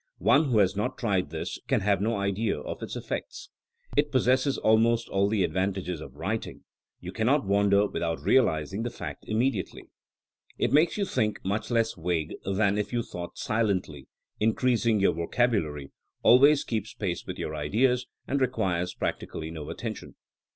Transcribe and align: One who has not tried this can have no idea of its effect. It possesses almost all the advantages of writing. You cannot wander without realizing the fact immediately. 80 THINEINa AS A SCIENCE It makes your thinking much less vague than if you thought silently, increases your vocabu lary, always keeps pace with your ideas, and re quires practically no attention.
One 0.17 0.45
who 0.45 0.57
has 0.57 0.75
not 0.75 0.97
tried 0.97 1.29
this 1.29 1.59
can 1.67 1.81
have 1.81 2.01
no 2.01 2.15
idea 2.17 2.59
of 2.59 2.81
its 2.81 2.95
effect. 2.95 3.49
It 3.95 4.11
possesses 4.11 4.57
almost 4.57 5.07
all 5.07 5.29
the 5.29 5.43
advantages 5.43 6.01
of 6.01 6.15
writing. 6.15 6.63
You 6.99 7.11
cannot 7.11 7.45
wander 7.45 7.85
without 7.85 8.19
realizing 8.19 8.81
the 8.81 8.89
fact 8.89 9.25
immediately. 9.27 9.81
80 9.81 9.81
THINEINa 9.83 9.83
AS 9.83 9.83
A 9.83 10.57
SCIENCE 10.57 10.71
It 10.71 10.73
makes 10.73 10.97
your 10.97 11.05
thinking 11.05 11.41
much 11.49 11.69
less 11.69 11.93
vague 11.93 12.33
than 12.43 12.77
if 12.79 12.91
you 12.91 13.03
thought 13.03 13.37
silently, 13.37 14.07
increases 14.39 14.93
your 14.99 15.13
vocabu 15.13 15.61
lary, 15.61 15.91
always 16.23 16.63
keeps 16.63 16.95
pace 16.95 17.23
with 17.27 17.37
your 17.37 17.53
ideas, 17.53 18.07
and 18.27 18.41
re 18.41 18.47
quires 18.47 18.95
practically 18.95 19.51
no 19.51 19.69
attention. 19.69 20.15